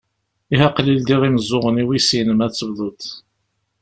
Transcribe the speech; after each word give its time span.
Ihi 0.53 0.65
aql-i 0.67 0.93
ldiɣ 0.99 1.21
imeẓẓuɣen-iw 1.23 1.89
i 1.97 2.01
sin 2.07 2.29
ma 2.37 2.43
ad 2.47 2.53
tebduḍ. 2.53 3.01